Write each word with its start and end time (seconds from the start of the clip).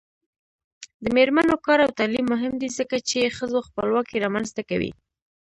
د 1.03 1.05
میرمنو 1.15 1.55
کار 1.65 1.79
او 1.85 1.91
تعلیم 1.99 2.25
مهم 2.33 2.53
دی 2.61 2.69
ځکه 2.79 2.95
چې 3.09 3.33
ښځو 3.37 3.59
خپلواکي 3.67 4.17
رامنځته 4.25 4.61
کوي. 4.69 4.91